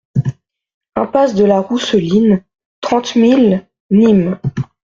Impasse 0.95 1.35
de 1.35 1.45
la 1.45 1.59
Rousseline, 1.61 2.43
trente 2.79 3.15
mille 3.15 3.67
Nîmes 3.91 4.39